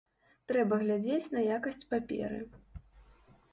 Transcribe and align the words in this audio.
Трэба 0.51 0.73
глядзець 0.83 1.29
на 1.35 1.45
якасць 1.57 1.87
паперы. 1.93 2.43